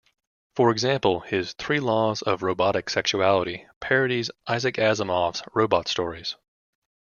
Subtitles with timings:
[0.55, 6.35] For example, his "Three Laws of Robotic Sexuality" parodies Isaac Asimov's robot stories.